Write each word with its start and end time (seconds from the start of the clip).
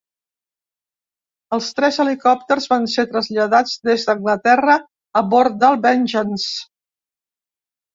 Els 1.57 1.67
tres 1.81 1.99
helicòpters 2.05 2.67
van 2.73 2.89
ser 2.95 3.07
traslladats 3.13 3.79
des 3.93 4.09
d'Anglaterra 4.11 4.81
a 5.25 5.27
bord 5.37 5.65
del 5.65 5.83
"Vengeance". 5.89 6.61